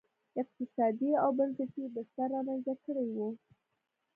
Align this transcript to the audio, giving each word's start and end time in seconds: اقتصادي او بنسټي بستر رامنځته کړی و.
اقتصادي 0.41 1.11
او 1.23 1.29
بنسټي 1.37 1.83
بستر 1.93 2.27
رامنځته 2.35 2.73
کړی 2.85 3.07
و. 3.15 3.17